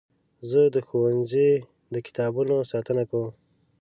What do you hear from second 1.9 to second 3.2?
د کتابونو ساتنه